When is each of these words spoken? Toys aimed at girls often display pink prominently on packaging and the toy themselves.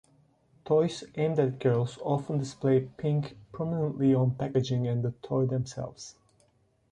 Toys 0.65 1.03
aimed 1.13 1.37
at 1.37 1.59
girls 1.59 1.99
often 2.03 2.39
display 2.39 2.89
pink 2.97 3.37
prominently 3.51 4.15
on 4.15 4.31
packaging 4.33 4.87
and 4.87 5.03
the 5.03 5.11
toy 5.21 5.45
themselves. 5.45 6.15